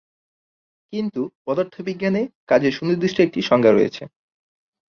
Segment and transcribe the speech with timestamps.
[0.93, 4.03] কিন্তু পদার্থবিজ্ঞানে কাজের সুনির্দিষ্ট একটি সংজ্ঞা রয়েছে।